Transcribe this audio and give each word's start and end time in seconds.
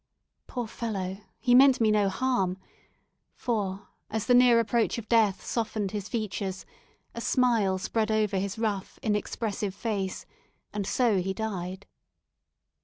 Poor 0.47 0.65
fellow, 0.65 1.19
he 1.37 1.53
meant 1.53 1.79
me 1.79 1.91
no 1.91 2.09
harm, 2.09 2.57
for, 3.35 3.89
as 4.09 4.25
the 4.25 4.33
near 4.33 4.59
approach 4.59 4.97
of 4.97 5.07
death 5.07 5.45
softened 5.45 5.91
his 5.91 6.09
features, 6.09 6.65
a 7.13 7.21
smile 7.21 7.77
spread 7.77 8.09
over 8.09 8.37
his 8.39 8.57
rough 8.57 8.97
inexpressive 9.03 9.75
face, 9.75 10.25
and 10.73 10.87
so 10.87 11.17
he 11.17 11.35
died. 11.35 11.85